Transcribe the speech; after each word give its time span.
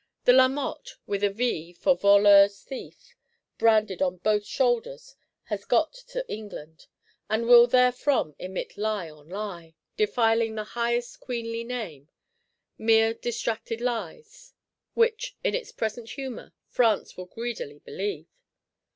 The 0.25 0.33
Lamotte, 0.33 0.95
with 1.05 1.23
a 1.23 1.29
V 1.29 1.73
(for 1.73 1.95
Voleuse, 1.95 2.63
Thief) 2.63 3.15
branded 3.59 4.01
on 4.01 4.17
both 4.17 4.47
shoulders, 4.47 5.15
has 5.43 5.63
got 5.63 5.93
to 5.93 6.27
England; 6.27 6.87
and 7.29 7.45
will 7.45 7.67
therefrom 7.67 8.33
emit 8.39 8.77
lie 8.79 9.11
on 9.11 9.29
lie; 9.29 9.75
defiling 9.97 10.55
the 10.55 10.63
highest 10.73 11.19
queenly 11.19 11.63
name: 11.63 12.09
mere 12.79 13.13
distracted 13.13 13.79
lies; 13.79 14.53
which, 14.95 15.37
in 15.43 15.53
its 15.53 15.71
present 15.71 16.09
humour, 16.09 16.51
France 16.67 17.15
will 17.15 17.27
greedily 17.27 17.77
believe. 17.77 18.25